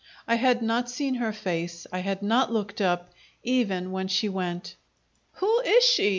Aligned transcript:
I 0.27 0.33
had 0.33 0.63
not 0.63 0.89
seen 0.89 1.13
her 1.13 1.31
face; 1.31 1.85
I 1.93 1.99
had 1.99 2.23
not 2.23 2.51
looked 2.51 2.81
up 2.81 3.11
even 3.43 3.91
when 3.91 4.07
she 4.07 4.29
went. 4.29 4.73
"Who 5.33 5.59
is 5.59 5.83
she?" 5.85 6.09